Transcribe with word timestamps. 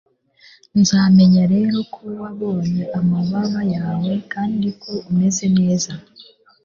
nzamenya 0.79 1.43
rero 1.53 1.77
ko 1.93 2.03
wabonye 2.19 2.83
amababa 2.99 3.61
yawe 3.75 4.11
kandi 4.33 4.67
ko 4.81 4.91
umeze 5.09 5.45
neza 5.59 5.91